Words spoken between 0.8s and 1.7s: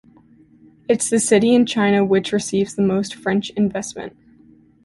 It's the city in